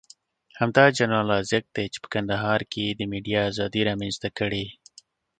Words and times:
همدا 0.59 0.83
جنرال 0.97 1.27
رازق 1.33 1.63
دی 1.75 1.85
چې 1.93 1.99
په 2.03 2.07
کندهار 2.13 2.61
کې 2.71 2.79
یې 2.87 2.91
د 2.95 3.01
ميډيا 3.13 3.39
ازادي 3.51 3.81
رامنځته 3.89 4.29
کړې. 4.39 4.65